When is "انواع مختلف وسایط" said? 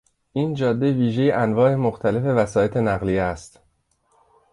1.31-2.77